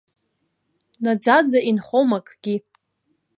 Наӡаӡа 1.03 1.59
инхом 1.69 2.09
акгьы. 2.17 2.55